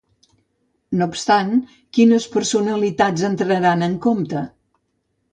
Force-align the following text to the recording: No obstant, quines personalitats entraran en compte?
No 1.01 1.07
obstant, 1.09 1.51
quines 1.97 2.25
personalitats 2.35 3.25
entraran 3.27 3.87
en 3.89 3.93
compte? 4.07 4.43